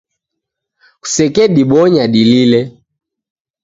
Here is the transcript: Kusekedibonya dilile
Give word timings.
Kusekedibonya 1.01 2.03
dilile 2.13 2.61